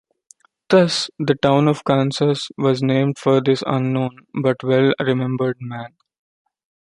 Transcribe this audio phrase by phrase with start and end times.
[0.69, 5.93] Thus, the town of Kansas was named for this unknown, but well remembered man.